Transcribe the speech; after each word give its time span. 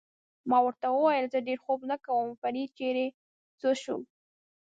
ما 0.49 0.57
ورته 0.65 0.87
وویل: 0.89 1.25
زه 1.33 1.39
ډېر 1.47 1.59
خوب 1.65 1.79
نه 1.91 1.97
کوم، 2.05 2.27
فرید 2.41 2.69
چېرې 2.77 3.07
څه 3.59 3.69
شو؟ 3.81 3.97